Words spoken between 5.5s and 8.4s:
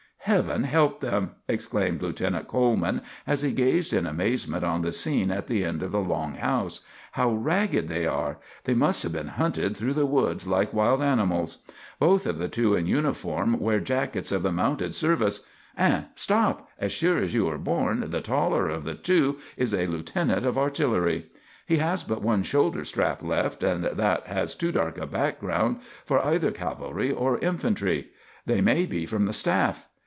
end of the long house. "How ragged they are!